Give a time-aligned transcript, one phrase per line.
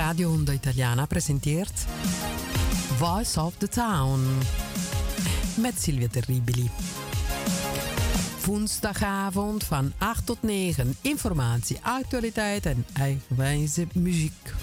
[0.00, 1.84] Radio Onda Italiana presenteert
[2.98, 4.38] Voice of the Town
[5.56, 6.70] met Silvia Terribili.
[8.44, 14.54] Woensdagavond van 8 tot 9 informatie, actualiteit en eigenwijze muziek.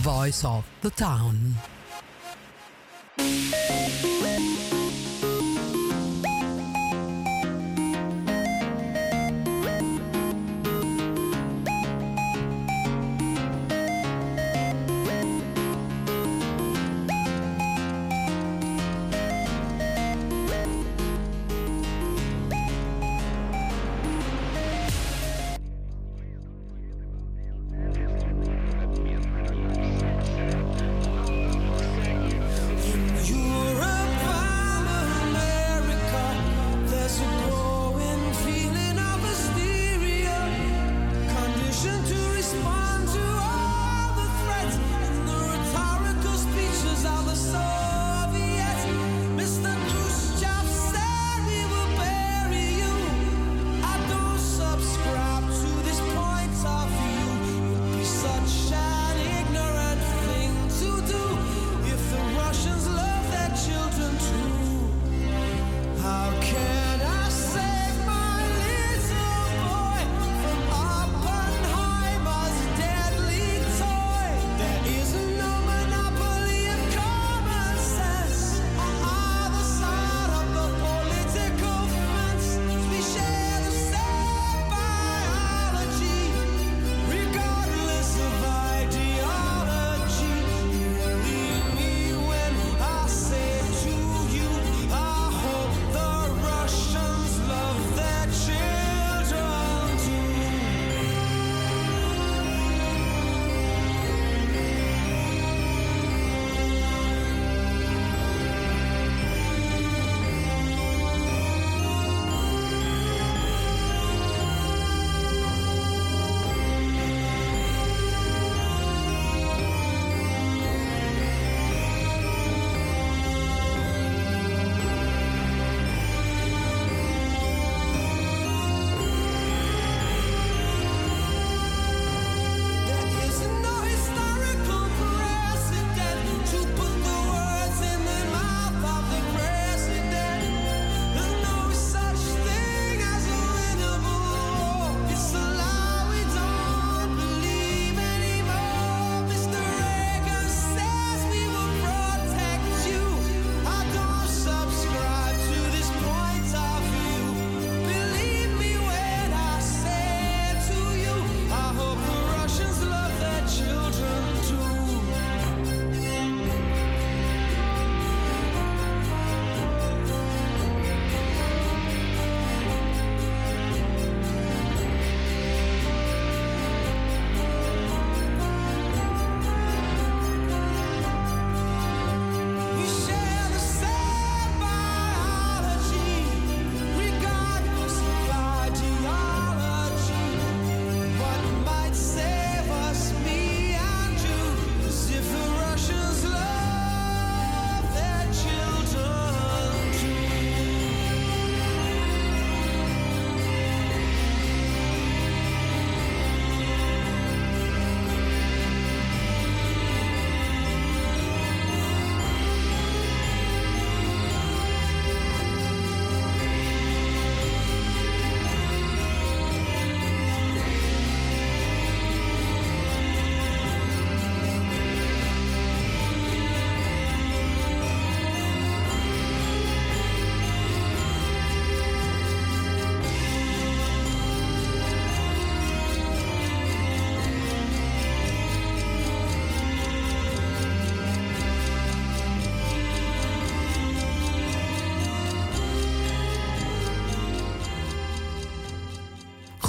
[0.00, 1.56] Voice of the Town.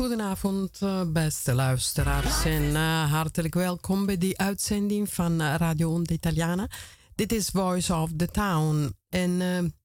[0.07, 2.45] Goedenavond, eh, beste luisteraars.
[2.45, 6.69] En uh, hartelijk welkom bij die uitzending van eh, Radio Onda Italiana.
[7.15, 8.95] Dit is Voice of the Town.
[9.09, 9.31] En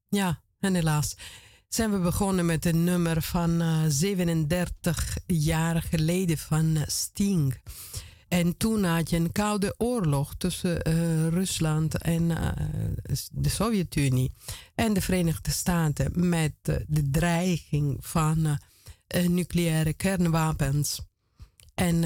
[0.08, 1.16] ja, en helaas
[1.68, 7.60] zijn we begonnen met een nummer van 37 jaar geleden van Sting.
[8.28, 10.82] En toen had je een koude oorlog tussen
[11.30, 12.28] Rusland en
[13.32, 14.32] de Sovjet-Unie
[14.74, 16.54] en de Verenigde Staten met
[16.86, 18.58] de dreiging van
[19.28, 21.00] nucleaire kernwapens.
[21.74, 22.00] En,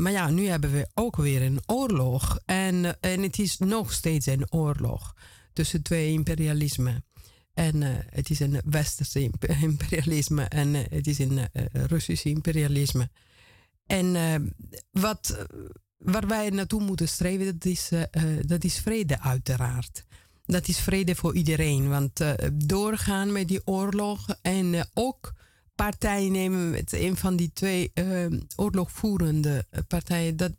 [0.00, 2.38] maar ja, nu hebben we ook weer een oorlog.
[2.44, 5.14] En, en het is nog steeds een oorlog
[5.52, 7.04] tussen twee imperialismen.
[7.54, 9.30] En het is een westerse
[9.60, 11.40] imperialisme en het is een
[11.72, 13.10] Russische imperialisme.
[13.86, 14.14] En
[14.90, 15.46] wat,
[15.98, 17.90] waar wij naartoe moeten streven, dat is,
[18.46, 20.04] dat is vrede uiteraard
[20.46, 21.88] dat is vrede voor iedereen.
[21.88, 22.20] Want
[22.52, 25.32] doorgaan met die oorlog en ook
[25.76, 28.26] partij nemen met een van die twee uh,
[28.56, 30.52] oorlogvoerende partijen, dat,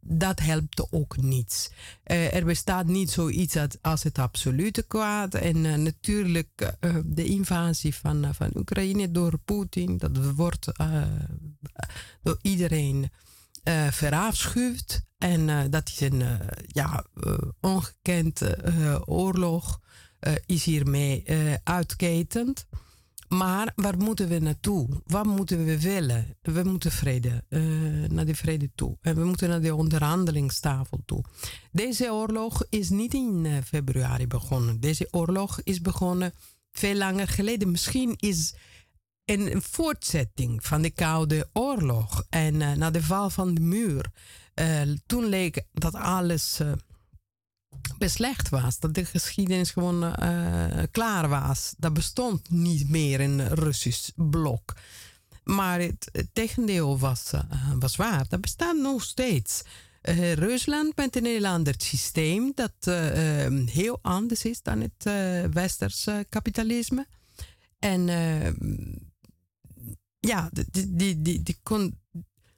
[0.00, 1.70] dat helpt ook niets.
[2.04, 5.34] er bestaat niet zoiets als het absolute kwaad.
[5.34, 10.66] En natuurlijk de invasie van, van Oekraïne door Poetin, dat wordt
[12.22, 13.10] door iedereen
[13.90, 15.02] verafschuwd.
[15.18, 16.22] En dat is een
[16.66, 17.04] ja,
[17.60, 18.42] ongekend
[19.04, 19.80] oorlog,
[20.46, 21.24] is hiermee
[21.64, 22.66] uitketend.
[23.28, 24.88] Maar waar moeten we naartoe?
[25.06, 26.36] Wat moeten we willen?
[26.42, 27.44] We moeten vrede,
[28.08, 28.96] naar de vrede toe.
[29.00, 31.24] En we moeten naar de onderhandelingstafel toe.
[31.72, 34.80] Deze oorlog is niet in februari begonnen.
[34.80, 36.32] Deze oorlog is begonnen
[36.72, 37.70] veel langer geleden.
[37.70, 38.54] Misschien is
[39.24, 44.10] een voortzetting van de Koude Oorlog en uh, na de val van de muur.
[45.06, 46.60] Toen leek dat alles
[47.98, 50.14] beslecht was, dat de geschiedenis gewoon
[50.90, 51.74] klaar was.
[51.78, 54.74] Dat bestond niet meer een Russisch blok.
[55.44, 57.30] Maar het, tegendeel was,
[57.78, 58.26] was waar.
[58.28, 59.62] Dat bestaat nog steeds.
[60.34, 62.94] Rusland met een heel ander systeem dat
[63.70, 65.04] heel anders is dan het
[65.52, 67.06] westerse kapitalisme.
[67.78, 68.06] En
[70.20, 72.00] ja, die, die, die, die, kon,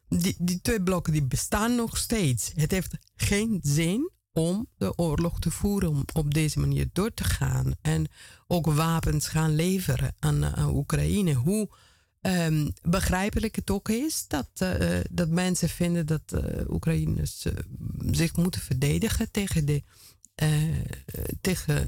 [0.08, 2.52] die, die twee blokken die bestaan nog steeds.
[2.54, 7.24] Het heeft geen zin om de oorlog te voeren, om op deze manier door te
[7.24, 7.74] gaan.
[7.80, 8.06] En
[8.46, 11.32] ook wapens gaan leveren aan, aan Oekraïne.
[11.32, 11.68] Hoe
[12.20, 17.46] um, begrijpelijk het ook is dat, uh, dat mensen vinden dat uh, Oekraïners
[18.10, 19.82] zich moeten verdedigen tegen, de,
[21.40, 21.86] tegen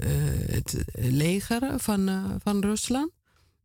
[0.52, 2.10] het leger van,
[2.42, 3.10] van Rusland.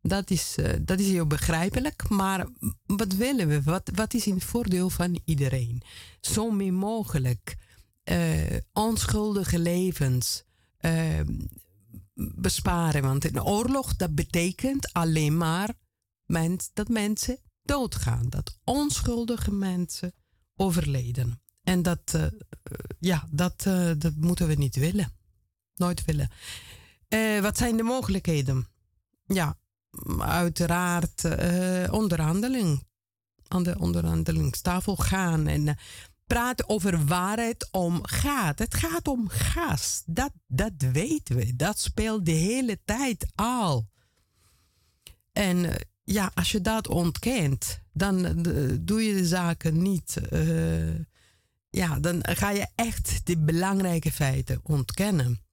[0.02, 2.08] Dat is, dat is heel begrijpelijk.
[2.08, 2.46] Maar
[2.86, 3.62] wat willen we?
[3.62, 5.82] Wat, wat is in het voordeel van iedereen?
[6.20, 7.56] Zo min mogelijk
[8.04, 10.44] uh, onschuldige levens
[10.80, 11.20] uh,
[12.14, 13.02] besparen.
[13.02, 15.74] Want een oorlog, dat betekent alleen maar
[16.72, 18.28] dat mensen doodgaan.
[18.28, 20.14] Dat onschuldige mensen
[20.56, 21.42] overleden.
[21.62, 22.18] En dat,
[22.98, 23.62] ja, dat,
[23.98, 25.12] dat moeten we niet willen.
[25.74, 26.30] Nooit willen.
[27.42, 28.66] wat zijn de mogelijkheden?
[29.26, 29.58] Ja,
[30.18, 31.24] uiteraard
[31.90, 32.86] onderhandeling.
[33.48, 35.76] Aan de onderhandelingstafel gaan en
[36.26, 38.58] praten over waar het om gaat.
[38.58, 40.02] Het gaat om gas.
[40.06, 41.56] Dat, dat weten we.
[41.56, 43.88] Dat speelt de hele tijd al.
[45.32, 45.74] En uh,
[46.04, 48.42] ja, als je dat ontkent, dan
[48.80, 50.20] doe je de zaken niet.
[51.70, 55.43] ja, dan ga je echt de belangrijke feiten ontkennen.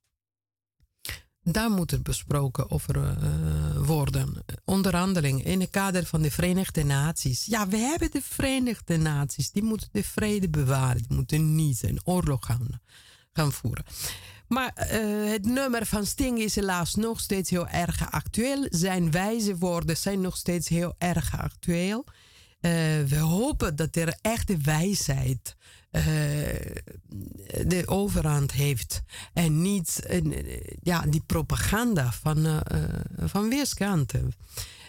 [1.44, 4.44] Daar moet er besproken over uh, worden.
[4.66, 7.46] Onderhandeling in het kader van de Verenigde Naties.
[7.46, 9.52] Ja, we hebben de Verenigde Naties.
[9.52, 11.02] Die moeten de vrede bewaren.
[11.08, 12.82] Die moeten niet een oorlog gaan,
[13.34, 13.86] gaan voeren.
[14.48, 18.66] Maar uh, het nummer van Sting is helaas nog steeds heel erg actueel.
[18.70, 22.06] Zijn wijze woorden zijn nog steeds heel erg actueel.
[22.06, 22.72] Uh,
[23.08, 25.56] we hopen dat er echte wijsheid
[25.92, 26.04] uh,
[27.68, 29.02] de overhand heeft.
[29.34, 32.60] En niet uh, ja, die propaganda van, uh,
[33.18, 34.34] van weerskanten.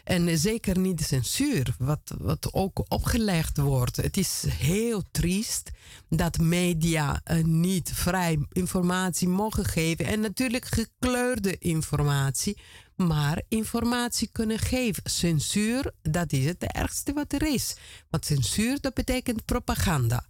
[0.04, 3.96] En zeker niet de censuur, wat, wat ook opgelegd wordt.
[3.96, 5.70] Het is heel triest
[6.08, 10.06] dat media niet vrij informatie mogen geven.
[10.06, 12.58] En natuurlijk gekleurde informatie,
[12.96, 15.02] maar informatie kunnen geven.
[15.10, 17.76] Censuur, dat is het ergste wat er is.
[18.10, 20.24] Want censuur, dat betekent propaganda.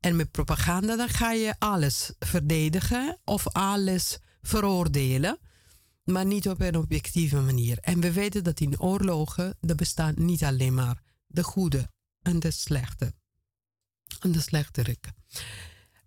[0.00, 5.38] En met propaganda dan ga je alles verdedigen of alles veroordelen,
[6.04, 7.78] maar niet op een objectieve manier.
[7.80, 11.90] En we weten dat in oorlogen er bestaan niet alleen maar de goede
[12.22, 13.14] en de slechte.
[14.20, 15.14] En de slechteriken.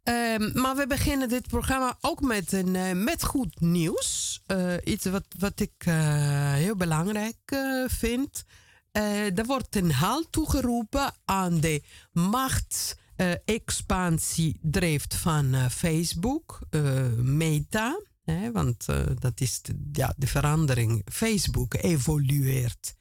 [0.03, 4.41] Um, maar we beginnen dit programma ook met, een, uh, met goed nieuws.
[4.47, 8.43] Uh, iets wat, wat ik uh, heel belangrijk vind.
[8.91, 17.13] er wordt een halt toegeroepen aan de macht uh, expansie drijft van uh, Facebook, uh,
[17.13, 18.01] Meta.
[18.23, 18.85] Hè, want
[19.19, 21.05] dat is de, ja, de verandering.
[21.11, 22.95] Facebook evolueert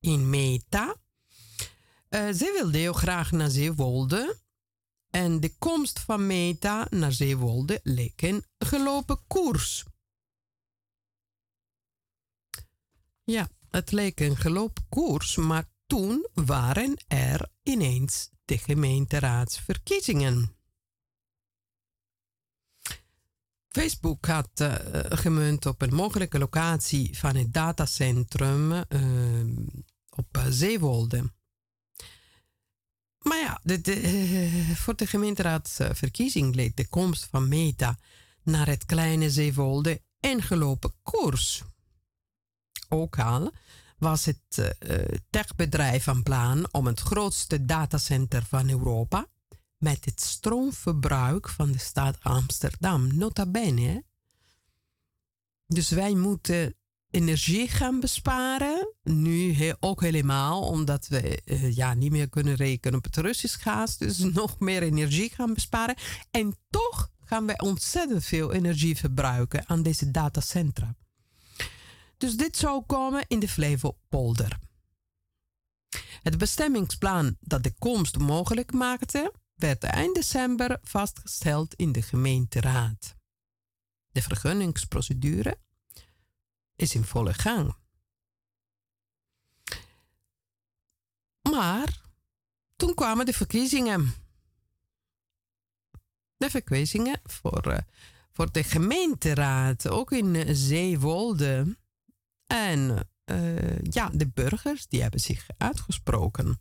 [0.00, 0.96] in Meta.
[2.10, 4.38] ze wilde heel graag naar Zeewolde.
[5.10, 9.84] En de komst van Meta naar Zeewolde leek een gelopen koers.
[13.24, 20.54] Ja, het leek een gelopen koers, maar toen waren er ineens de gemeenteraadsverkiezingen.
[23.68, 24.74] Facebook had uh,
[25.08, 28.84] gemunt op een mogelijke locatie van het datacentrum uh,
[30.10, 31.32] op Zeewolde.
[33.18, 33.60] Maar ja,
[34.74, 37.98] voor de gemeenteraadsverkiezing leed de komst van Meta
[38.42, 41.62] naar het kleine Zeewolde ingelopen koers.
[42.88, 43.52] Ook al
[43.98, 44.98] was het uh,
[45.30, 49.26] techbedrijf van plan om het grootste datacenter van Europa
[49.78, 54.04] met het stroomverbruik van de stad Amsterdam, nota bene.
[55.66, 56.74] Dus wij moeten
[57.10, 58.94] energie gaan besparen.
[59.02, 63.96] Nu ook helemaal, omdat we uh, ja, niet meer kunnen rekenen op het Russisch gas.
[63.96, 65.96] Dus nog meer energie gaan besparen.
[66.30, 70.96] En toch gaan wij ontzettend veel energie verbruiken aan deze datacentra.
[72.16, 74.58] Dus dit zou komen in de Flevopolder.
[76.22, 83.16] Het bestemmingsplan dat de komst mogelijk maakte, werd eind december vastgesteld in de gemeenteraad.
[84.08, 85.58] De vergunningsprocedure
[86.76, 87.76] is in volle gang.
[91.42, 92.00] Maar
[92.76, 94.14] toen kwamen de verkiezingen.
[96.36, 97.78] De verkiezingen voor, uh,
[98.32, 101.76] voor de gemeenteraad, ook in Zeewolde.
[102.46, 106.60] En uh, ja, de burgers die hebben zich uitgesproken.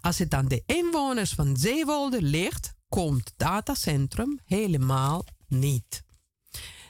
[0.00, 6.02] Als het aan de inwoners van Zeewolde ligt, komt datacentrum helemaal niet.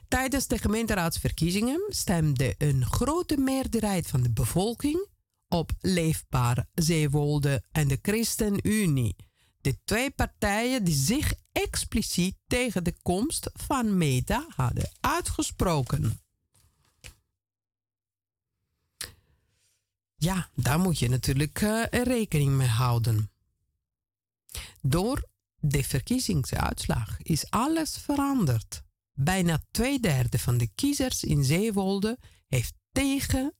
[0.08, 5.08] Tijdens de gemeenteraadsverkiezingen stemde een grote meerderheid van de bevolking
[5.48, 9.16] op Leefbaar Zeewolde en de ChristenUnie.
[9.60, 16.21] De twee partijen die zich expliciet tegen de komst van Meta hadden uitgesproken.
[20.22, 23.30] Ja, daar moet je natuurlijk uh, rekening mee houden.
[24.80, 28.82] Door de verkiezingsuitslag is alles veranderd.
[29.12, 33.54] Bijna twee derde van de kiezers in Zeewolde heeft tegen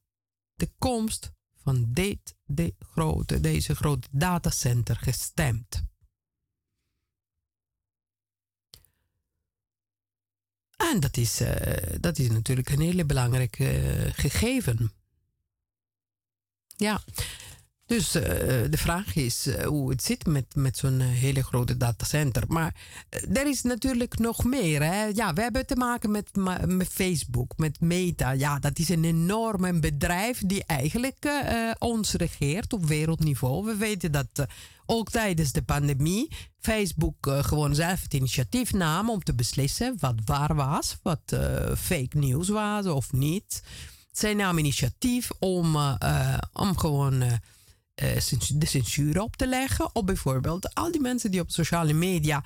[0.54, 5.82] de komst van dit, de grote, deze grote datacenter gestemd.
[10.76, 11.50] En dat is, uh,
[12.00, 15.01] dat is natuurlijk een hele belangrijke uh, gegeven.
[16.82, 17.00] Ja,
[17.86, 18.22] dus uh,
[18.70, 22.42] de vraag is uh, hoe het zit met, met zo'n uh, hele grote datacenter.
[22.48, 22.74] Maar
[23.32, 24.82] er is natuurlijk nog meer.
[24.82, 25.04] Hè?
[25.04, 26.36] Ja, we hebben te maken met,
[26.66, 28.30] met Facebook, met Meta.
[28.30, 31.30] Ja, dat is een enorm bedrijf die eigenlijk
[31.78, 33.64] ons regeert op wereldniveau.
[33.64, 34.46] We weten dat
[34.86, 40.54] ook tijdens de pandemie Facebook gewoon zelf het initiatief nam om te beslissen wat waar
[40.54, 41.36] was, wat
[41.76, 43.62] fake news was of niet.
[44.12, 45.76] Zij namen initiatief om,
[46.52, 47.32] om gewoon uh,
[48.54, 49.94] de censuur op te leggen.
[49.94, 52.44] Op bijvoorbeeld al die mensen die op sociale media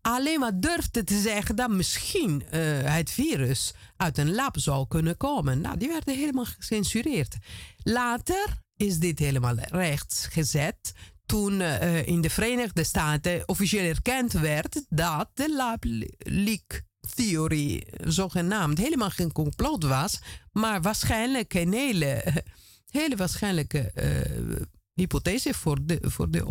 [0.00, 2.42] alleen maar durfden te zeggen dat misschien
[2.84, 5.60] het virus uit een lab zou kunnen komen.
[5.60, 7.36] Nou, die werden helemaal gecensureerd.
[7.82, 10.92] Later is dit helemaal rechts gezet
[11.26, 11.60] toen
[12.04, 15.84] in de Verenigde Staten officieel erkend werd dat de lab
[16.18, 20.18] leak theorie zogenaamd helemaal geen complot was,
[20.52, 22.44] maar waarschijnlijk een hele,
[23.16, 24.60] waarschijnlijke uh,
[24.94, 26.46] hypothese voor de, voor de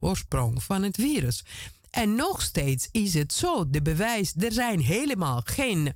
[0.00, 1.44] oorsprong van het virus.
[1.90, 5.94] En nog steeds is het zo, de bewijs, er zijn helemaal geen,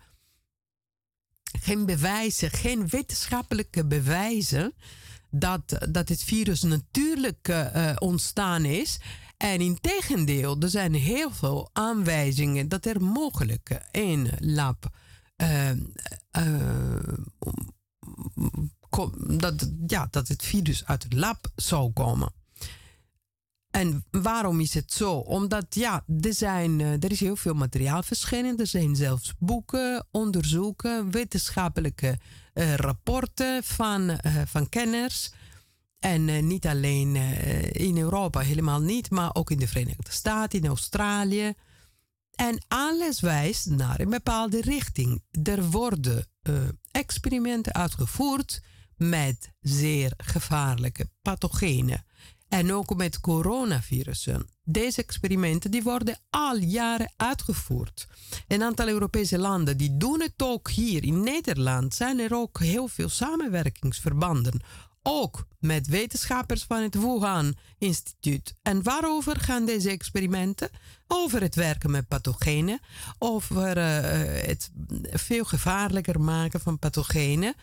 [1.61, 4.75] geen bewijzen, geen wetenschappelijke bewijzen
[5.31, 8.99] dat, dat het virus natuurlijk uh, ontstaan is.
[9.43, 14.97] En in tegendeel, er zijn heel veel aanwijzingen dat er mogelijk een lab
[15.37, 15.71] uh,
[19.27, 22.33] dat, ja, dat het virus uit het lab zou komen.
[23.71, 25.13] En waarom is het zo?
[25.13, 28.57] Omdat ja, er, zijn, eh, er is heel veel materiaal verschenen.
[28.57, 32.19] Er zijn zelfs boeken, onderzoeken, wetenschappelijke
[32.55, 35.33] uh, rapporten van, van kenners.
[36.03, 37.17] En niet alleen
[37.73, 41.53] in Europa, helemaal niet, maar ook in de Verenigde Staten, in Australië.
[42.35, 45.23] En alles wijst naar een bepaalde richting.
[45.43, 46.27] Er worden
[46.91, 48.61] experimenten uitgevoerd
[48.97, 52.05] met zeer gevaarlijke pathogenen.
[52.49, 54.47] En ook met coronavirussen.
[54.65, 58.07] Deze experimenten die worden al jaren uitgevoerd.
[58.49, 61.95] Een aantal Europese landen die doen het ook hier in Nederland.
[61.95, 64.61] Zijn er ook heel veel samenwerkingsverbanden.
[65.03, 68.55] Ook met wetenschappers van het Wuhan Instituut.
[68.63, 70.71] En waarover gaan deze experimenten?
[71.07, 72.81] Over het werken met pathogenen,
[73.19, 73.85] over uh,
[74.47, 74.71] het
[75.11, 77.55] veel gevaarlijker maken van pathogenen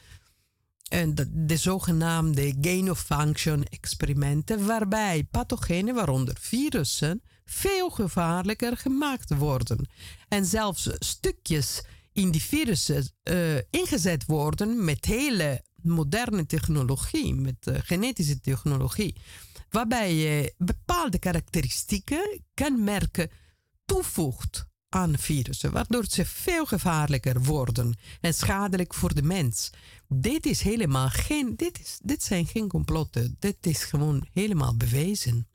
[0.90, 9.90] en de, de zogenaamde gain-of-function experimenten, waarbij pathogenen, waaronder virussen, veel gevaarlijker gemaakt worden.
[10.28, 17.76] En zelfs stukjes in die virussen uh, ingezet worden met hele moderne technologie, met uh,
[17.80, 19.16] genetische technologie,
[19.70, 23.30] waarbij je bepaalde karakteristieken, kenmerken
[23.86, 29.70] toevoegt aan virussen, waardoor ze veel gevaarlijker worden en schadelijk voor de mens.
[30.08, 35.48] Dit is helemaal geen, dit, is, dit zijn geen complotten, dit is gewoon helemaal bewezen.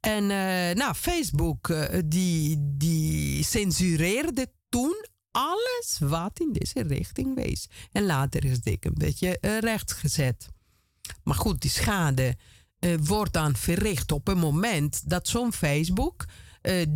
[0.00, 7.68] En uh, nou, Facebook uh, die, die censureerde toen alles wat in deze richting wees.
[7.92, 10.48] En later is dit een beetje uh, rechtgezet.
[11.22, 12.36] Maar goed, die schade
[13.00, 16.24] wordt dan verricht op een moment dat zo'n Facebook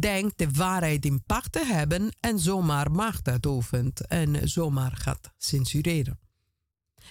[0.01, 6.19] denkt de waarheid in pacht te hebben en zomaar macht uitoefent en zomaar gaat censureren.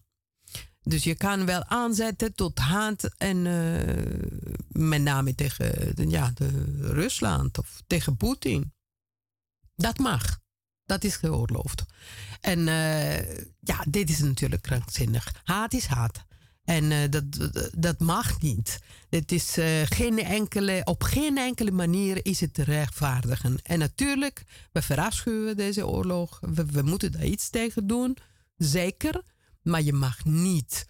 [0.82, 3.42] Dus je kan wel aanzetten tot haat en
[4.68, 8.72] met name tegen ja, de Rusland of tegen Poetin.
[9.74, 10.38] Dat mag.
[10.84, 11.84] Dat is geoorloofd.
[12.40, 12.64] En
[13.60, 15.34] ja, dit is natuurlijk krankzinnig.
[15.44, 16.26] Haat is haat.
[16.68, 17.24] En uh, dat,
[17.78, 18.78] dat mag niet.
[19.10, 23.58] Het is uh, geen enkele, op geen enkele manier is het te rechtvaardigen.
[23.62, 26.40] En natuurlijk, we verafschuwen deze oorlog.
[26.40, 28.16] We, moeten daar iets tegen doen.
[28.56, 29.22] Zeker.
[29.62, 30.86] Maar je mag niet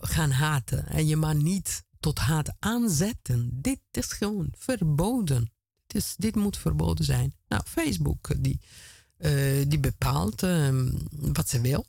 [0.00, 0.86] gaan haten.
[0.86, 3.48] En je mag niet tot haat aanzetten.
[3.52, 5.52] Dit is gewoon verboden.
[5.86, 7.34] Dit, dit moet verboden zijn.
[7.48, 8.60] Nou, Facebook, die
[9.66, 10.68] die bepaalt uh,
[11.10, 11.86] wat ze wil.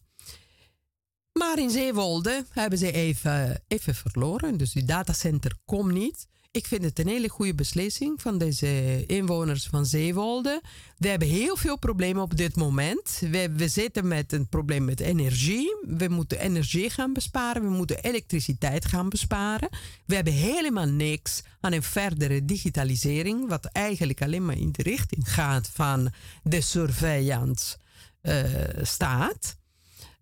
[1.40, 4.58] Maar in Zeewolde hebben ze even, even verloren.
[4.58, 6.28] Dus die datacenter komt niet.
[6.52, 10.62] Ik vind het een hele goede beslissing van deze inwoners van Zeewolde.
[10.98, 13.20] We hebben heel veel problemen op dit moment.
[13.20, 15.76] We, we zitten met een probleem met energie.
[15.82, 17.62] We moeten energie gaan besparen.
[17.62, 19.70] We moeten elektriciteit gaan besparen.
[20.06, 25.34] We hebben helemaal niks aan een verdere digitalisering, wat eigenlijk alleen maar in de richting
[25.34, 27.78] gaat van de surveillance
[28.22, 28.44] uh,
[28.82, 29.56] staat.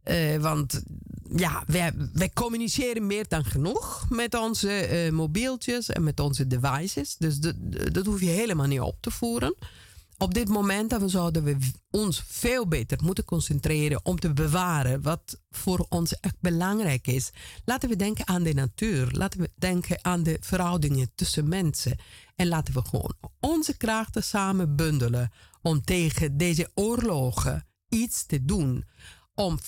[0.05, 0.83] Uh, want
[1.35, 7.15] ja, wij, communiceren meer dan genoeg met onze uh, mobieltjes en met onze devices.
[7.17, 7.55] Dus dat,
[7.91, 9.55] dat hoef je helemaal niet op te voeren.
[10.17, 11.57] Op dit moment dan zouden we
[11.89, 17.31] ons veel beter moeten concentreren om te bewaren wat voor ons echt belangrijk is.
[17.65, 19.11] Laten we denken aan de natuur.
[19.11, 21.97] Laten we denken aan de verhoudingen tussen mensen.
[22.35, 28.85] En laten we gewoon onze krachten samen bundelen om tegen deze oorlogen iets te doen
[29.35, 29.59] om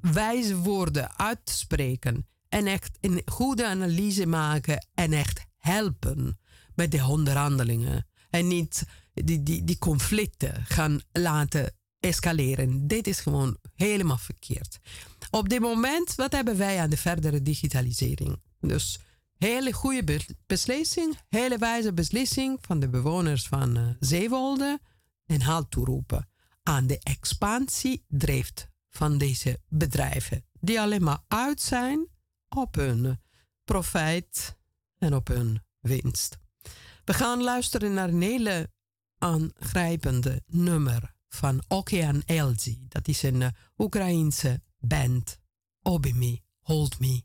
[0.00, 6.38] wijze woorden uit te spreken en echt een goede analyse maken en echt helpen
[6.74, 8.06] met de onderhandelingen.
[8.30, 12.86] En niet die, die, die conflicten gaan laten escaleren.
[12.86, 14.78] Dit is gewoon helemaal verkeerd.
[15.30, 18.42] Op dit moment, wat hebben wij aan de verdere digitalisering?
[18.60, 18.98] Dus
[19.36, 24.80] hele goede beslissing, hele wijze beslissing van de bewoners van uh, Zeewolde
[25.26, 26.28] en halt toeroepen
[26.62, 32.08] aan de expansie drijft van deze bedrijven, die alleen maar uit zijn
[32.48, 33.20] op hun
[33.64, 34.56] profijt
[34.98, 36.38] en op hun winst.
[37.04, 38.70] We gaan luisteren naar een hele
[39.18, 42.84] aangrijpende nummer van Okean Elzi.
[42.88, 45.38] Dat is een Oekraïense band.
[45.82, 47.24] Obimi, Hold Me.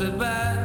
[0.00, 0.59] goodbye.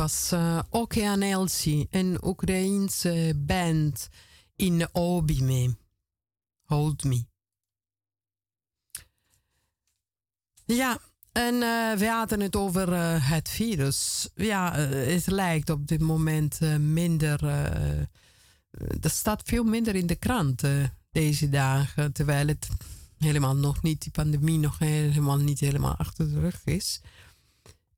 [0.00, 4.08] Was uh, Okean Elsie, een Oekraïense band
[4.56, 5.76] in Obime.
[6.62, 7.24] Hold Me.
[10.64, 10.98] Ja,
[11.32, 14.28] en uh, we hadden het over uh, het virus.
[14.34, 17.44] Ja, het lijkt op dit moment minder.
[19.00, 20.62] er staat veel minder in de krant
[21.10, 22.12] deze dagen.
[22.12, 22.68] Terwijl het
[23.18, 27.00] helemaal nog niet, die pandemie nog helemaal niet helemaal achter de rug is.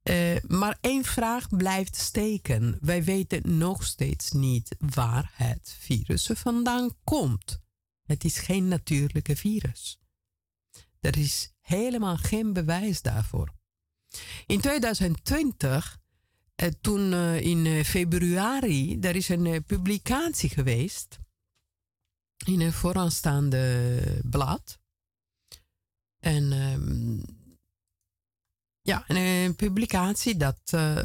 [0.02, 2.78] Uh, maar één vraag blijft steken.
[2.80, 7.60] Wij weten nog steeds niet waar het virus vandaan komt.
[8.02, 10.00] Het is geen natuurlijke virus.
[11.00, 13.54] Er is helemaal geen bewijs daarvoor.
[14.46, 16.00] In 2020,
[16.56, 21.18] uh, eh, toen uh, in februari, er is een publicatie geweest
[22.44, 24.80] in een vooraanstaande blad.
[26.18, 27.18] En ehm,
[28.82, 30.96] ja, een publicatie dat, uh,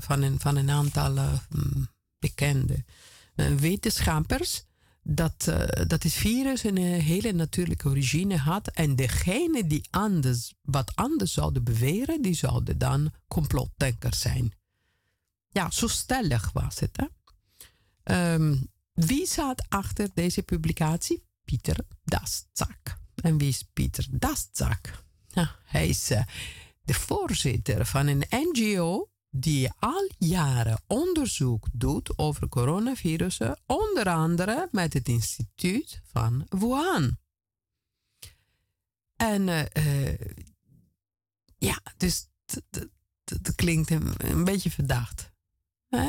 [0.00, 1.32] van, een, van een aantal uh,
[2.18, 2.84] bekende
[3.34, 4.64] wetenschappers.
[5.04, 5.44] Dat,
[5.86, 8.68] dat het virus een hele natuurlijke origine had.
[8.68, 14.52] En degene die anders, wat anders zouden beweren, die zouden dan complotdenkers zijn.
[15.48, 16.96] Ja, zo stellig was het.
[16.96, 18.34] Hè?
[18.34, 21.24] Um, wie zat achter deze publicatie?
[21.44, 22.98] Pieter Dastzak.
[23.14, 25.04] En wie is Pieter Dastzak?
[25.28, 26.10] Ja, hij is
[26.84, 34.92] de voorzitter van een NGO die al jaren onderzoek doet over coronavirussen, onder andere met
[34.92, 37.18] het instituut van Wuhan.
[39.16, 40.14] En uh,
[41.58, 42.28] ja, dus
[43.24, 45.32] dat klinkt een, beetje verdacht.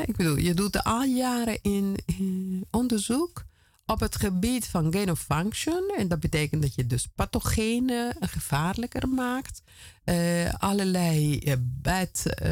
[0.06, 3.44] ik bedoel, je doet al jaren in, in onderzoek
[3.86, 5.93] op het gebied van gain of function.
[5.98, 9.62] En dat betekent dat je dus pathogenen gevaarlijker maakt.
[10.06, 12.52] Uh, allerlei uh, bed, uh,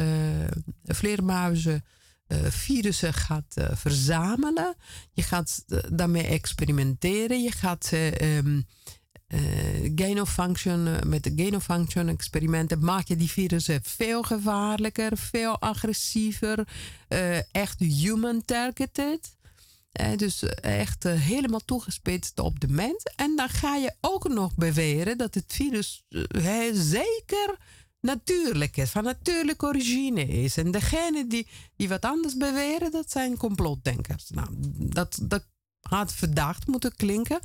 [0.84, 1.84] vleermuizen,
[2.48, 4.74] virussen gaat verzamelen.
[5.12, 7.42] Je gaat daarmee experimenteren.
[7.42, 7.90] Je gaat
[8.22, 8.66] um,
[9.94, 15.16] gain of function, met de gain of function experimenten maak je die virussen veel gevaarlijker,
[15.16, 16.68] veel agressiever,
[17.50, 19.36] echt human targeted.
[19.92, 23.02] Eh, dus echt uh, helemaal toegespitst op de mens.
[23.16, 26.04] En dan ga je ook nog beweren dat het virus
[26.72, 27.56] zeker
[28.00, 30.56] natuurlijk is, van natuurlijke origine is.
[30.56, 34.30] En degene die, die wat anders beweren, dat zijn complotdenkers.
[34.30, 35.46] Nou, dat, dat
[35.80, 37.40] had verdacht moeten klinken.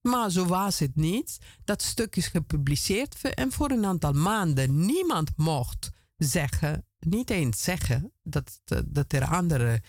[0.00, 1.38] Maar zo was het niet.
[1.64, 8.12] Dat stuk is gepubliceerd en voor een aantal maanden niemand mocht zeggen, niet eens zeggen,
[8.22, 9.82] dat, dat er andere,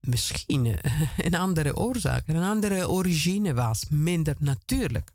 [0.00, 0.78] misschien
[1.16, 5.10] een andere oorzaak, een andere origine was, minder natuurlijk.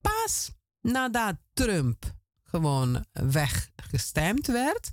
[0.00, 4.90] Pas nadat Trump gewoon weggestemd werd,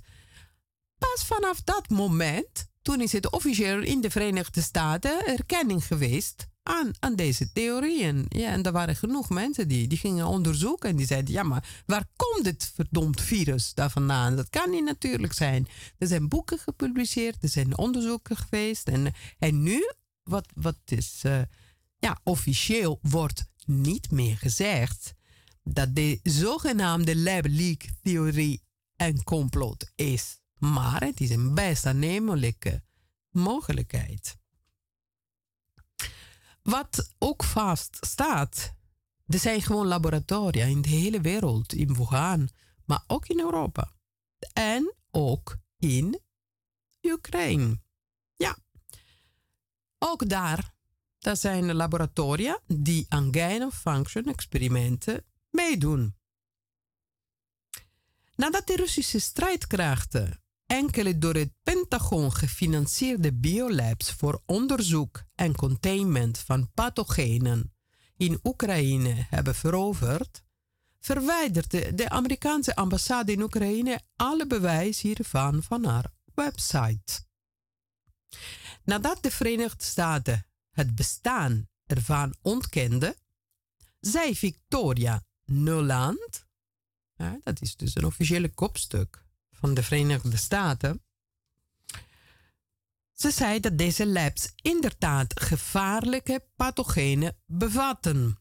[0.98, 6.90] pas vanaf dat moment, toen is het officieel in de Verenigde Staten erkenning geweest aan,
[6.98, 8.26] aan deze theorieën.
[8.28, 11.82] Ja, en er waren genoeg mensen die, die gingen onderzoeken en die zeiden: ja, maar
[11.86, 14.36] waar komt dit verdomd virus daar vandaan?
[14.36, 15.68] Dat kan niet natuurlijk zijn.
[15.98, 18.88] Er zijn boeken gepubliceerd, er zijn onderzoeken geweest.
[18.88, 21.42] En, en nu, wat, wat is uh,
[21.98, 25.14] ja, officieel wordt niet meer gezegd
[25.62, 28.62] dat de zogenaamde lab leak theorie
[28.96, 30.40] een complot is.
[30.58, 32.82] Maar het is een best aannemelijke
[33.30, 34.36] mogelijkheid.
[36.62, 38.74] Wat ook vast staat,
[39.26, 42.48] er zijn gewoon laboratoria in de hele wereld, in Wuhan,
[42.84, 43.92] maar ook in Europa.
[44.52, 46.20] En ook in
[47.02, 47.80] Oekraïne.
[48.36, 48.56] Ja,
[49.98, 50.74] ook daar,
[51.18, 56.16] daar zijn laboratoria die aan gain-of-function experimenten meedoen.
[58.36, 60.41] Nadat de Russische strijdkrachten
[60.72, 67.74] enkele door het Pentagon gefinancierde biolabs voor onderzoek en containment van pathogenen
[68.16, 70.42] in Oekraïne hebben veroverd,
[71.00, 77.24] verwijderde de Amerikaanse ambassade in Oekraïne alle bewijs hiervan van haar website.
[78.84, 83.14] Nadat de Verenigde Staten het bestaan ervan ontkenden,
[84.00, 86.46] zei Victoria Nuland,
[87.42, 89.21] dat is dus een officiële kopstuk
[89.62, 91.02] van de Verenigde Staten.
[93.12, 98.36] Ze zei dat deze labs inderdaad gevaarlijke pathogenen bevatten.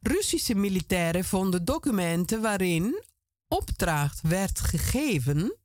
[0.00, 3.02] Russische militairen vonden documenten waarin
[3.48, 5.56] opdracht werd gegeven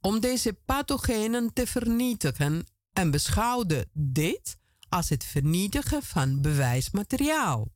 [0.00, 4.56] om deze pathogenen te vernietigen en beschouwden dit
[4.88, 7.68] als het vernietigen van bewijsmateriaal.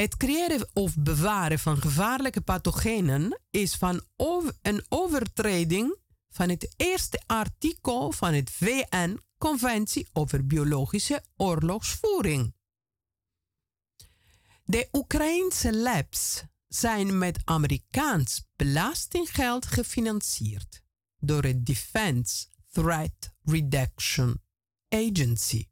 [0.00, 4.02] Het creëren of bewaren van gevaarlijke pathogenen is van
[4.62, 5.96] een overtreding
[6.30, 12.54] van het eerste artikel van het VN-conventie over biologische oorlogsvoering.
[14.64, 20.82] De Oekraïnse labs zijn met Amerikaans belastinggeld gefinancierd
[21.18, 24.42] door het Defense Threat Reduction
[24.88, 25.68] Agency.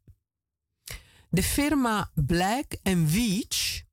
[1.29, 3.87] De firma Black Veatch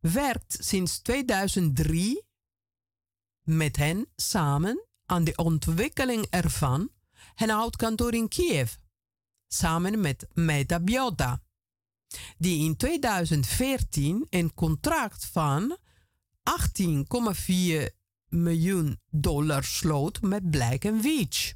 [0.00, 2.22] werkt sinds 2003
[3.42, 6.90] met hen samen aan de ontwikkeling ervan
[7.34, 8.74] en houdt kantoor in Kiev,
[9.48, 11.42] samen met Metabiota,
[12.38, 15.78] die in 2014 een contract van
[17.82, 17.86] 18,4
[18.28, 21.52] miljoen dollar sloot met Black Veatch.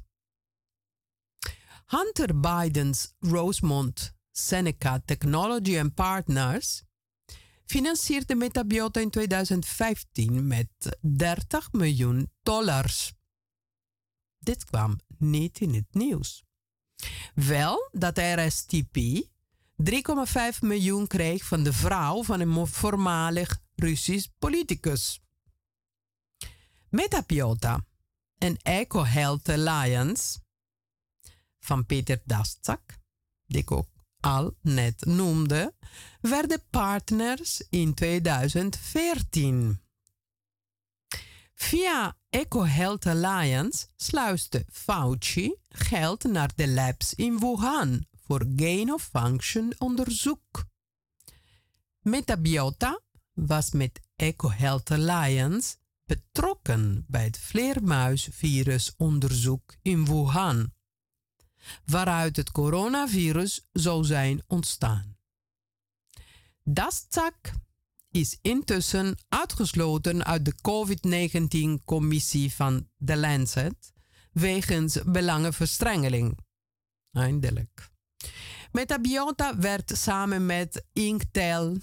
[1.85, 6.84] Hunter Biden's Rosemont Seneca Technology and Partners
[7.65, 13.13] financierde Metabiota in 2015 met 30 miljoen dollars.
[14.39, 16.43] Dit kwam niet in het nieuws.
[17.33, 18.97] Wel dat RSTP
[19.83, 25.19] 3,5 miljoen kreeg van de vrouw van een voormalig Russisch politicus.
[26.89, 27.85] Metabiota
[28.37, 30.39] en Eco Health Alliance
[31.59, 32.81] van Peter Dastak,
[33.45, 33.94] die ik ook
[34.25, 35.73] al net noemde,
[36.21, 39.79] werden partners in 2014.
[41.53, 50.65] Via EcoHealth Alliance sluiste Fauci geld naar de labs in Wuhan voor gain-of-function onderzoek.
[51.99, 53.01] Metabiota
[53.33, 60.74] was met EcoHealth Alliance betrokken bij het vleermuisvirusonderzoek in Wuhan
[61.85, 65.17] waaruit het coronavirus zou zijn ontstaan.
[66.63, 67.51] Dastak
[68.11, 73.93] is intussen uitgesloten uit de COVID-19-commissie van The Lancet
[74.31, 76.37] wegens belangenverstrengeling.
[77.11, 77.89] Eindelijk.
[78.71, 81.77] Metabiota werd samen met Inktel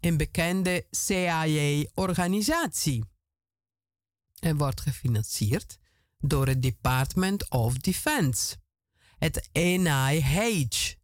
[0.00, 3.04] een bekende CIA-organisatie
[4.40, 5.78] en wordt gefinancierd
[6.18, 8.56] door het Department of Defense
[9.18, 10.94] het NIH,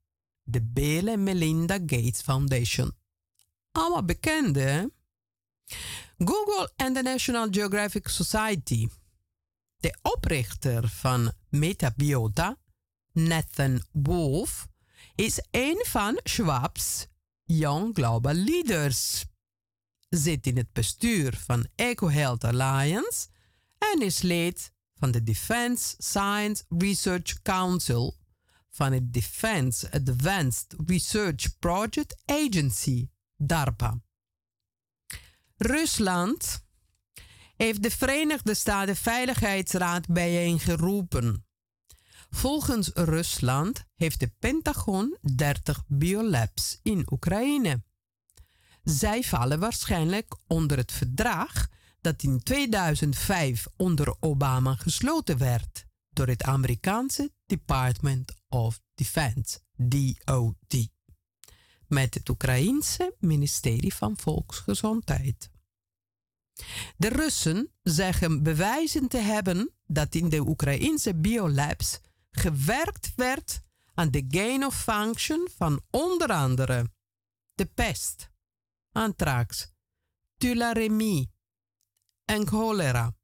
[0.42, 2.92] de Bill and Melinda Gates Foundation.
[3.72, 4.92] Allemaal bekende.
[6.18, 8.88] Google en de National Geographic Society.
[9.77, 12.59] De oprichter van Metabiota,
[13.12, 14.66] Nathan Wolf,
[15.14, 17.07] is een van Schwab's
[17.44, 19.24] Young Global Leaders.
[20.09, 23.29] Zit in het bestuur van EcoHealth Alliance
[23.79, 24.72] en is lid
[25.05, 28.17] van de Defense Science Research Council
[28.71, 34.01] van het Defense Advanced Research Project Agency, DARPA.
[35.57, 36.64] Rusland
[37.57, 41.47] heeft de Verenigde Staten Veiligheidsraad bijeengeroepen.
[42.31, 47.83] Volgens Rusland heeft de Pentagon 30 biolabs in Oekraïne.
[48.83, 51.69] Zij vallen waarschijnlijk onder het verdrag
[52.05, 60.88] dat in 2005 onder Obama gesloten werd door het Amerikaanse Department of Defense, DOD,
[61.87, 65.51] met het Oekraïense ministerie van Volksgezondheid.
[66.97, 73.61] De Russen zeggen bewijzen te hebben dat in de Oekraïnse biolabs gewerkt werd
[73.95, 76.90] aan de gain of function van onder andere
[77.55, 78.31] de pest,
[78.93, 79.73] anthrax,
[80.37, 81.34] tularemie
[82.25, 83.15] en cholera.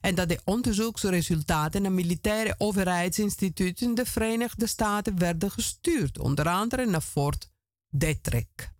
[0.00, 6.86] En dat de onderzoeksresultaten naar militaire overheidsinstituten in de Verenigde Staten werden gestuurd, onder andere
[6.86, 7.50] naar Fort
[7.88, 8.72] Detrick.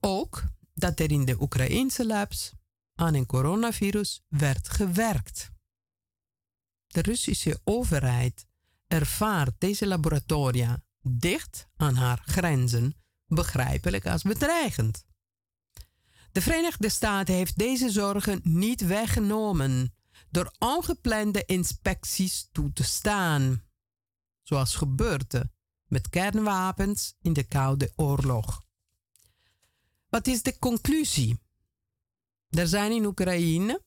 [0.00, 2.52] Ook dat er in de Oekraïnse labs
[2.94, 5.50] aan een coronavirus werd gewerkt.
[6.86, 8.46] De Russische overheid
[8.86, 12.94] ervaart deze laboratoria dicht aan haar grenzen
[13.26, 15.04] begrijpelijk als bedreigend.
[16.32, 19.94] De Verenigde Staten heeft deze zorgen niet weggenomen
[20.30, 23.62] door ongeplande inspecties toe te staan,
[24.42, 25.50] zoals gebeurde
[25.86, 28.64] met kernwapens in de Koude Oorlog.
[30.08, 31.40] Wat is de conclusie?
[32.48, 33.82] Er zijn in Oekraïne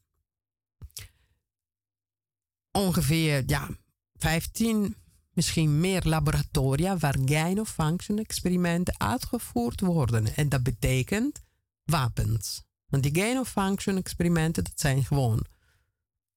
[2.71, 3.69] ongeveer ja,
[4.15, 4.95] 15,
[5.33, 10.35] misschien meer laboratoria waar gain-of-function experimenten uitgevoerd worden.
[10.35, 11.44] En dat betekent
[11.85, 12.63] wapens.
[12.87, 15.45] Want die gain-of-function experimenten, dat zijn gewoon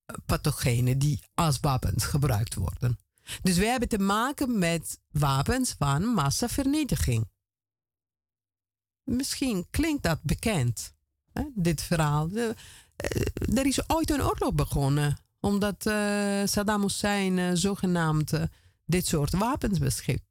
[0.04, 2.98] eh, pathogenen die als wapens gebruikt worden.
[3.42, 7.28] Dus we hebben te maken met wapens van massavernietiging.
[9.04, 10.94] Misschien klinkt dat bekend,
[11.32, 12.30] hè, dit verhaal.
[12.30, 18.32] Eh, er is ooit een oorlog begonnen, omdat uh, Saddam Hussein uh, zogenaamd
[18.84, 20.22] dit soort wapens beschik,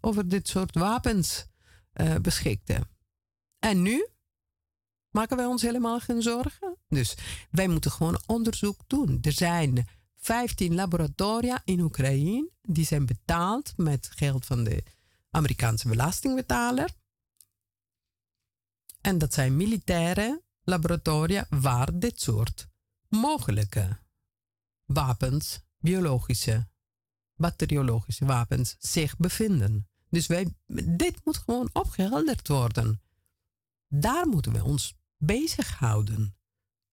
[0.00, 1.46] over dit soort wapens
[2.20, 2.86] beschikte.
[3.58, 4.06] En nu
[5.16, 6.76] maken wij ons helemaal geen zorgen.
[6.88, 7.16] Dus
[7.50, 9.18] wij moeten gewoon onderzoek doen.
[9.22, 14.82] Er zijn 15 laboratoria in Oekraïne die zijn betaald met geld van de
[15.30, 16.90] Amerikaanse belastingbetaler.
[19.00, 22.68] En dat zijn militaire laboratoria waar dit soort
[23.08, 23.98] mogelijke
[24.84, 26.68] wapens, biologische,
[27.34, 29.88] bacteriologische wapens zich bevinden.
[30.08, 30.54] Dus wij,
[30.96, 33.00] dit moet gewoon opgehelderd worden.
[33.88, 36.36] Daar moeten we ons bezighouden.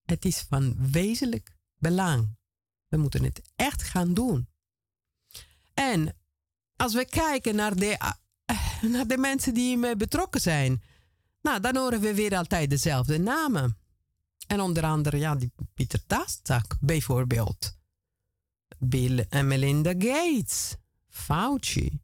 [0.06, 2.38] Het is van wezenlijk belang.
[2.88, 4.48] We moeten het echt gaan doen.
[5.74, 6.18] En
[6.76, 10.84] als we kijken naar de, eh, naar de mensen die hiermee betrokken zijn,
[11.42, 13.78] nou, dan horen we weer altijd dezelfde namen.
[14.48, 17.78] En onder andere, ja, die Pieter Tastak bijvoorbeeld.
[18.78, 20.76] Bill en Melinda Gates.
[21.10, 22.00] Fauci.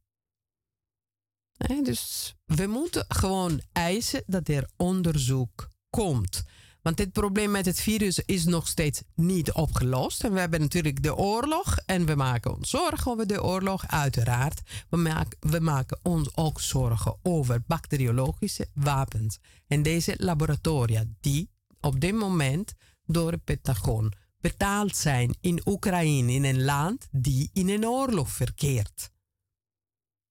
[1.83, 6.43] dus we moeten gewoon eisen dat er onderzoek komt.
[6.81, 10.23] Want dit probleem met het virus is nog steeds niet opgelost.
[10.23, 14.61] En we hebben natuurlijk de oorlog en we maken ons zorgen over de oorlog, uiteraard.
[14.89, 19.39] We maken, we maken ons ook zorgen over bacteriologische wapens.
[19.67, 21.49] En deze laboratoria die
[21.81, 22.73] op dit moment
[23.05, 29.11] door het Pentagon betaald zijn in Oekraïne, in een land die in een oorlog verkeert.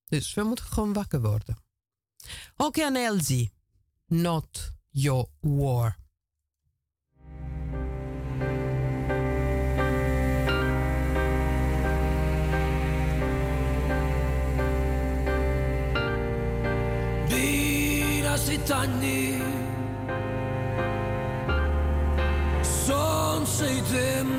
[0.06, 1.58] Dus we moeten gewoon wakker worden.
[2.56, 3.20] Oké, aan.
[4.06, 5.95] Not your war.
[18.53, 19.41] світанні
[22.63, 24.29] сонце й дим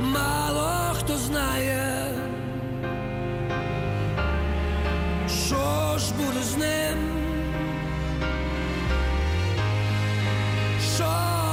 [0.00, 1.93] мало хто знає,
[5.95, 6.99] Pozwól z nim.
[10.97, 11.44] Show.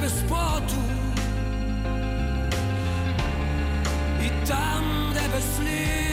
[0.00, 0.80] Без поту
[4.24, 6.09] и там, де без слів.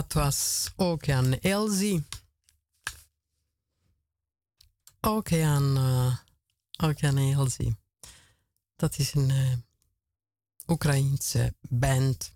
[0.00, 2.06] dat was ook aan Elsie.
[5.00, 6.16] Ook aan, uh, eh,
[6.88, 7.76] ook aan Elsie.
[8.76, 9.52] Dat is een uh,
[10.66, 12.34] Oekraïense band.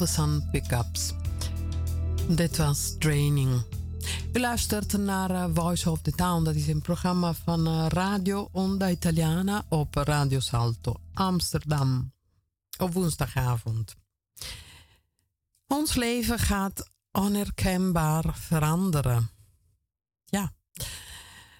[0.00, 1.12] Silversun Pickups.
[2.28, 3.62] Dit was Training.
[4.32, 6.44] U luistert naar eh, Voice of the Town.
[6.44, 12.12] Dat is een programma van eh, Radio Onda Italiana op Radio Salto Amsterdam.
[12.78, 13.96] Op woensdagavond.
[15.66, 19.30] Ons leven gaat onherkenbaar veranderen.
[20.24, 20.52] Ja.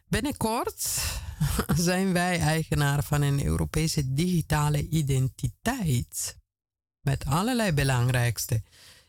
[0.09, 1.03] Binnenkort
[1.89, 6.40] zijn wij eigenaar van een Europese digitale identiteit.
[7.01, 8.63] Met allerlei belangrijkste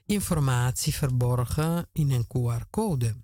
[0.06, 3.16] informatie verborgen in een QR-code.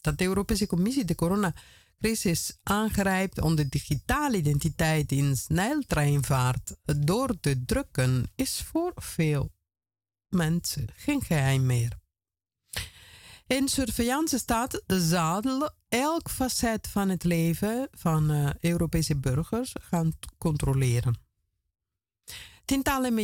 [0.00, 7.64] Dat de Europese Commissie de coronacrisis aangrijpt om de digitale identiteit in sneltreinvaart door te
[7.64, 9.52] drukken, is voor veel
[10.28, 11.98] mensen geen geheim meer.
[13.46, 20.12] In surveillance staat de zadel elk facet van het leven van uh, Europese burgers gaan
[20.38, 21.25] controleren.
[22.66, 23.14] Tientallen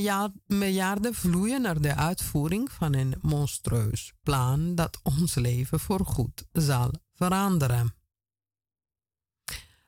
[0.47, 7.95] miljarden vloeien naar de uitvoering van een monstrueus plan dat ons leven voorgoed zal veranderen.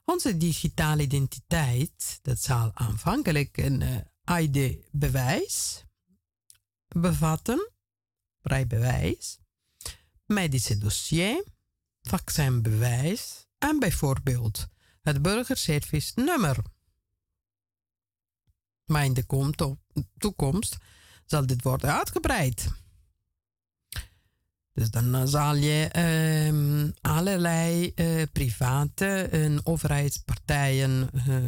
[0.05, 5.85] Onze digitale identiteit, dat zal aanvankelijk een uh, ID-bewijs
[6.89, 7.71] bevatten,
[8.41, 9.39] rijbewijs,
[10.27, 11.45] medische dossier,
[12.03, 14.67] vaccinbewijs en bijvoorbeeld
[15.03, 16.57] het burgerservice nummer.
[18.87, 19.27] Maar in de
[20.19, 20.77] toekomst
[21.27, 22.69] zal dit worden uitgebreid.
[24.73, 31.45] Dus dan zal je uh, allerlei uh, private en overheidspartijen uh,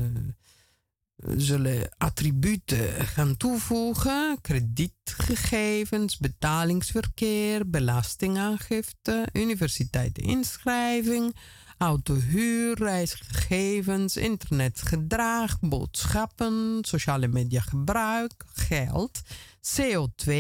[1.37, 11.37] zullen attributen gaan toevoegen: kredietgegevens, betalingsverkeer, belastingaangifte, universiteiteninschrijving,
[11.79, 19.23] autohuur, reisgegevens, internetgedrag, boodschappen, sociale media gebruik, geld,
[19.61, 20.35] CO2,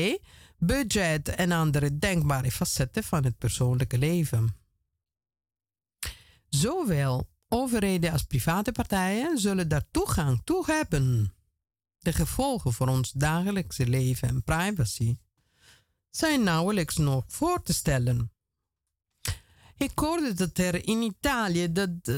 [0.59, 4.57] budget en andere denkbare facetten van het persoonlijke leven.
[6.49, 11.34] Zowel overheden als private partijen zullen daar toegang toe hebben.
[11.99, 15.16] De gevolgen voor ons dagelijkse leven en privacy
[16.11, 18.30] zijn nauwelijks nog voor te stellen.
[19.79, 22.16] Ik hoorde dat er in Italië, dat, uh,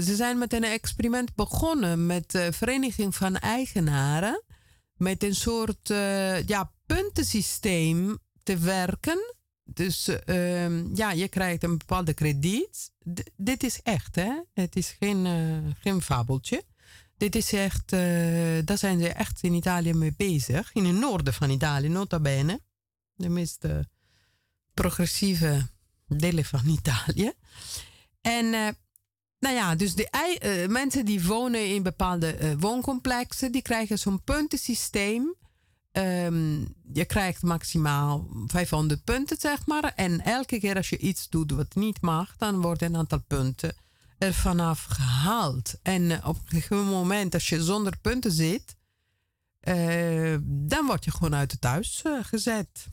[0.00, 4.42] ze zijn met een experiment begonnen met de Vereniging van Eigenaren.
[4.96, 9.34] Met een soort uh, ja, puntensysteem te werken.
[9.64, 12.90] Dus uh, ja, je krijgt een bepaalde krediet.
[13.36, 14.40] Dit is echt, hè?
[14.52, 15.26] Het is geen,
[15.80, 16.62] geen fabeltje.
[17.16, 17.90] Dit is echt,
[18.66, 20.72] daar zijn ze echt in Italië mee bezig.
[20.72, 22.60] In het noorden van Italië, nota bene.
[23.14, 23.66] De meest
[24.74, 25.68] progressieve
[26.16, 27.32] delen van Italië.
[28.20, 28.68] En uh,
[29.38, 34.22] nou ja, dus de uh, mensen die wonen in bepaalde uh, wooncomplexen, die krijgen zo'n
[34.22, 35.34] puntensysteem.
[35.92, 39.92] Um, je krijgt maximaal 500 punten, zeg maar.
[39.96, 43.74] En elke keer als je iets doet wat niet mag, dan wordt een aantal punten
[44.22, 45.74] er vanaf gehaald.
[45.82, 48.76] En op een gegeven moment, als je zonder punten zit,
[50.42, 52.86] dan word je gewoon uit het huis gezet.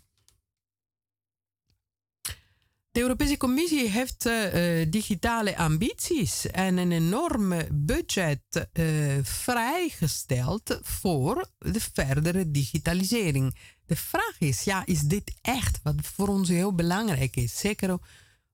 [2.92, 11.80] De Europese Commissie heeft uh, digitale ambities en een enorme budget uh, vrijgesteld voor de
[11.94, 13.56] verdere digitalisering.
[13.86, 17.60] De vraag is, ja, is dit echt wat voor ons heel belangrijk is?
[17.60, 17.98] Zeker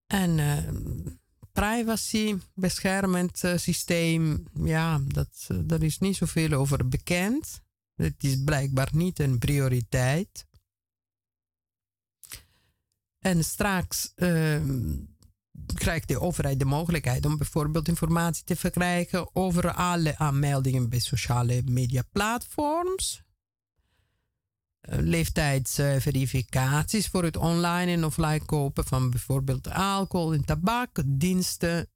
[0.07, 0.69] En uh,
[1.53, 7.64] privacy, beschermend uh, systeem, ja, dat, daar is niet zoveel over bekend.
[7.95, 10.47] Het is blijkbaar niet een prioriteit.
[13.19, 14.63] En straks uh,
[15.75, 21.63] krijgt de overheid de mogelijkheid om bijvoorbeeld informatie te verkrijgen over alle aanmeldingen bij sociale
[21.65, 23.23] media platforms.
[24.81, 31.89] eh, leeftijdsverificaties voor het online en offline kopen van bijvoorbeeld alcohol en tabak, diensten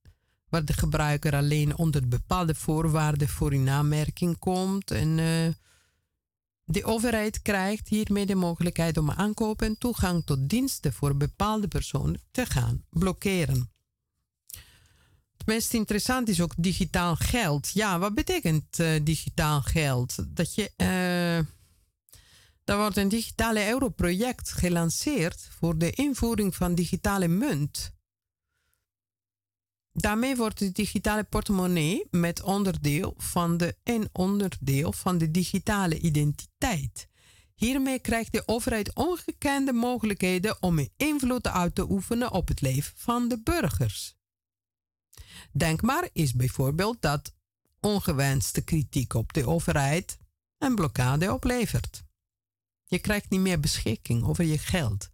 [0.49, 4.91] waar de gebruiker alleen onder bepaalde voorwaarden voor in aanmerking komt.
[4.91, 5.49] En eh,
[6.71, 12.21] de overheid krijgt hiermee de mogelijkheid om aankopen en toegang tot diensten voor bepaalde personen
[12.31, 13.71] te gaan blokkeren.
[15.37, 17.71] Het meest interessant is ook digitaal geld.
[17.75, 20.37] Ja, wat betekent eh, digitaal geld?
[20.37, 20.71] Dat je.
[20.77, 21.39] eh
[22.65, 27.93] er wordt een digitale europroject gelanceerd voor de invoering van digitale munt.
[30.01, 37.09] Daarmee wordt de digitale portemonnee met onderdeel van de een onderdeel van de digitale identiteit.
[37.55, 43.29] Hiermee krijgt de overheid ongekende mogelijkheden om invloed uit te oefenen op het leven van
[43.29, 44.17] de burgers.
[45.53, 47.35] Denkbaar is bijvoorbeeld dat
[47.81, 50.19] ongewenste kritiek op de overheid
[50.59, 52.03] een blokkade oplevert.
[52.85, 55.11] Je krijgt niet meer beschikking over je geld.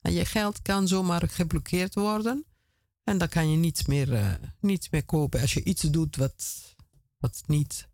[0.00, 2.46] En je geld kan zomaar geblokkeerd worden
[3.04, 6.74] en dan kan je niets meer, eh, niets meer kopen als je iets doet wat,
[7.18, 7.88] wat niet,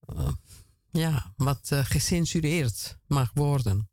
[0.00, 0.32] eh,
[0.90, 3.88] ja, wat eh, gecensureerd mag worden.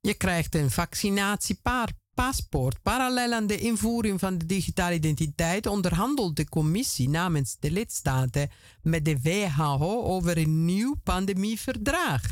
[0.00, 2.82] Je krijgt een vaccinatiepaspoort.
[2.82, 8.50] Parallel aan de invoering van de digitale identiteit onderhandelt de commissie namens de lidstaten
[8.82, 12.22] met de WHO over een nieuw pandemieverdrag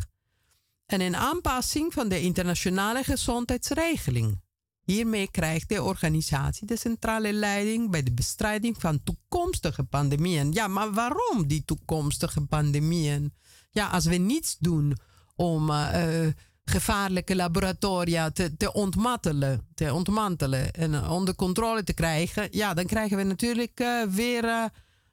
[0.87, 4.47] en een aanpassing van de internationale gezondheidsregeling.
[4.93, 10.53] Hiermee krijgt de organisatie de centrale leiding bij de bestrijding van toekomstige pandemieën.
[10.53, 13.35] Ja, maar waarom die toekomstige pandemieën?
[13.71, 14.97] Ja, als we niets doen
[15.37, 16.35] om eh, eh,
[16.69, 23.17] gevaarlijke laboratoria te, te, ontmantelen, te ontmantelen en onder controle te krijgen, ja, dan krijgen
[23.17, 24.65] we natuurlijk eh, weer eh,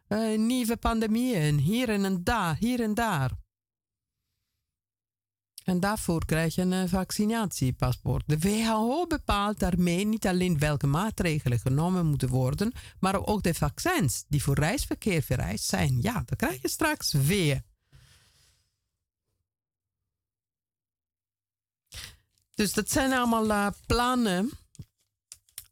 [0.07, 3.31] eh, nieuwe pandemieën hier en daar, hier en daar.
[5.65, 8.23] En daarvoor krijg je een eh, vaccinatiepaspoort.
[8.27, 14.25] De WHO bepaalt daarmee niet alleen welke maatregelen genomen moeten worden, maar ook de vaccins
[14.27, 16.01] die voor reisverkeer vereist zijn.
[16.01, 17.61] Ja, dat krijg je straks weer.
[22.55, 24.49] Dus dat zijn allemaal eh, plannen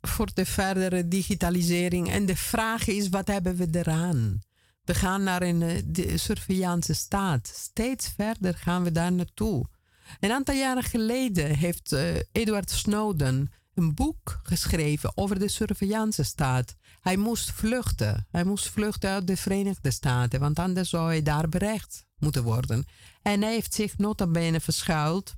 [0.01, 2.09] voor de verdere digitalisering.
[2.09, 4.41] En de vraag is, wat hebben we eraan?
[4.83, 7.47] We gaan naar een eh, surveillance staat.
[7.55, 9.71] Steeds verder gaan we daar naartoe.
[10.19, 16.75] Een aantal jaren geleden heeft eh, Edward Snowden een boek geschreven over de surveillance staat.
[16.99, 18.27] Hij moest vluchten.
[18.29, 22.85] Hij moest vluchten uit de Verenigde Staten, want anders zou hij daar berecht moeten worden.
[23.21, 25.33] En hij heeft zich nota bene verschuild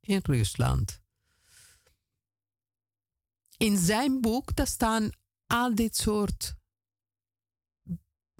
[0.00, 1.00] in Rusland.
[3.56, 5.10] In zijn boek staan
[5.46, 6.54] al dit soort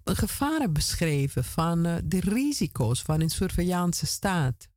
[0.04, 4.68] gevaren beschreven van eh, de risico's van een surveillance staat.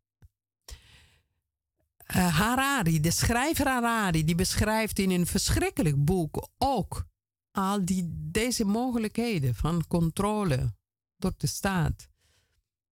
[2.06, 7.06] Eh, Harari, de schrijver Harari, die beschrijft in een verschrikkelijk boek ook
[7.52, 10.74] al die, deze mogelijkheden van controle
[11.18, 12.08] door de staat.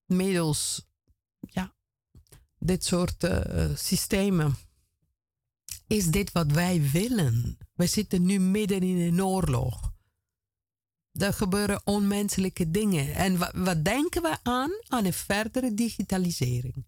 [0.06, 0.88] Middels
[1.40, 1.74] ja,
[2.60, 4.56] dit soort eh, systemen.
[5.88, 7.58] Is dit wat wij willen?
[7.74, 9.94] We zitten nu midden in een oorlog.
[11.12, 13.14] Er gebeuren onmenselijke dingen.
[13.16, 14.72] En wa- wat denken we aan?
[14.88, 16.86] Aan een verdere digitalisering.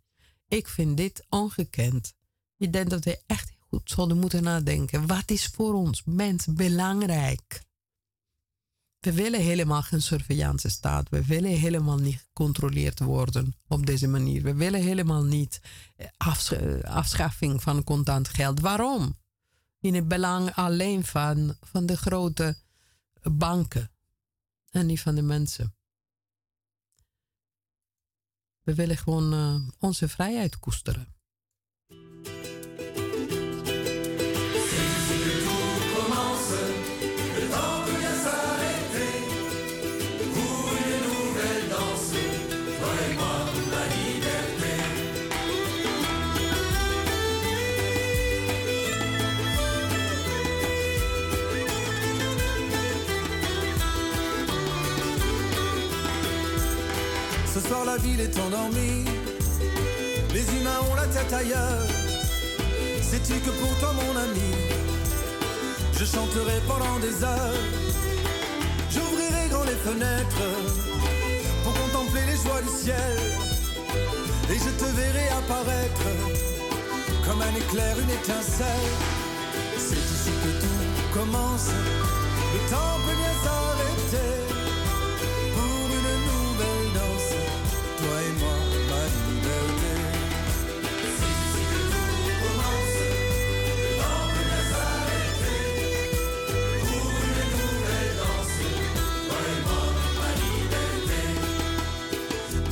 [0.53, 2.13] Ik vind dit ongekend.
[2.57, 5.07] Ik denk dat we echt goed zouden moeten nadenken.
[5.07, 7.63] Wat is voor ons mens belangrijk?
[8.99, 11.09] We willen helemaal geen surveillance staat.
[11.09, 14.41] We willen helemaal niet gecontroleerd worden op deze manier.
[14.41, 15.61] We willen helemaal niet
[15.95, 18.59] eh, eh, afschaffing van contant geld.
[18.59, 19.17] Waarom?
[19.79, 22.57] In het belang alleen van, van de grote
[23.21, 23.91] banken
[24.69, 25.75] en niet van de mensen.
[28.63, 31.12] We willen gewoon eh, onze vrijheid koesteren.
[57.67, 59.05] Soir la ville est endormie,
[60.33, 61.87] les humains ont la tête ailleurs.
[63.01, 64.51] Sais-tu que pour toi mon ami,
[65.97, 67.59] je chanterai pendant des heures?
[68.91, 70.49] J'ouvrirai grand les fenêtres
[71.63, 73.17] pour contempler les joies du ciel.
[74.51, 76.07] Et je te verrai apparaître
[77.25, 78.91] comme un éclair, une étincelle.
[79.77, 81.69] C'est ici que tout commence,
[82.53, 84.42] le temps peut bien s'arrêter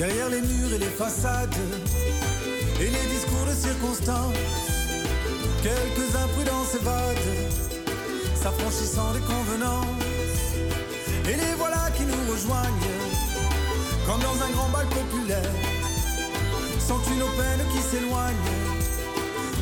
[0.01, 1.53] Derrière les murs et les façades,
[2.79, 4.33] et les discours de circonstance,
[5.61, 7.37] quelques imprudences évadent,
[8.33, 10.55] s'affranchissant des convenances.
[11.29, 12.89] Et les voilà qui nous rejoignent,
[14.07, 15.53] comme dans un grand bal populaire.
[16.79, 18.49] Sens-tu nos peines qui s'éloignent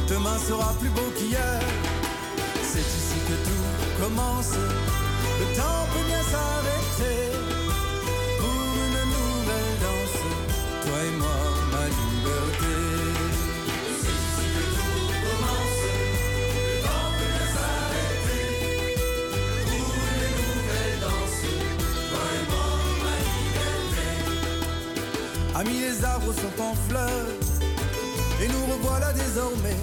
[0.08, 1.60] Demain sera plus beau qu'hier.
[2.64, 4.54] C'est ici que tout commence.
[4.56, 7.29] Le temps peut bien s'arrêter
[25.60, 27.28] Amis, les arbres sont en fleurs
[28.42, 29.76] et nous revoilà désormais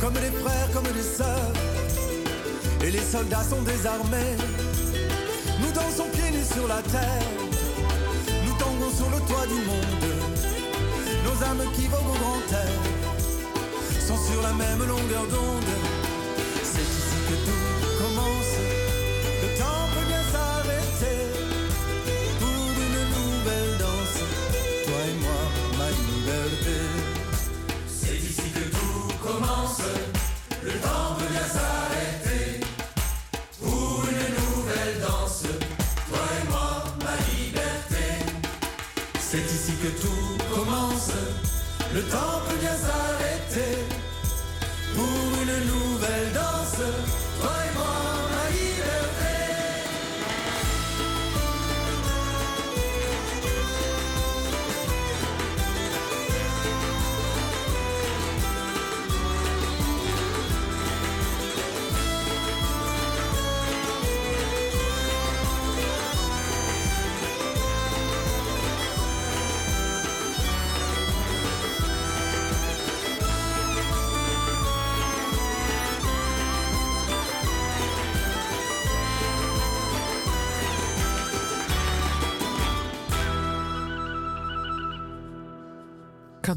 [0.00, 1.52] comme des frères, comme des sœurs.
[2.82, 4.34] Et les soldats sont désarmés.
[5.60, 7.28] Nous dansons pieds nus sur la terre.
[8.44, 10.10] Nous tanguons sur le toit du monde.
[11.24, 12.80] Nos âmes qui voguent au grand air
[14.00, 16.01] sont sur la même longueur d'onde.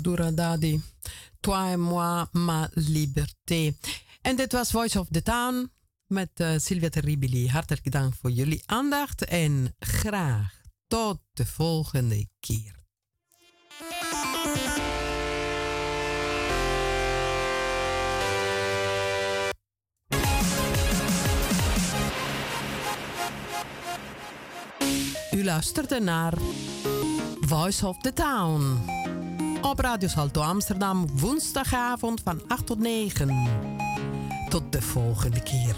[0.05, 0.79] Kadura Dadi.
[1.41, 3.75] Toi et moi, ma liberté.
[4.21, 5.71] En dit was Voice of the Town
[6.07, 7.49] met eh, Sylvia Terribili.
[7.49, 12.73] Hartelijk dank voor jullie aandacht en graag tot de volgende keer.
[25.31, 26.33] U luisterde naar
[27.41, 29.04] Voice of the Town
[29.69, 33.47] op Radio Salto Amsterdam woensdagavond van 8 tot 9.
[34.49, 35.75] Tot de volgende keer.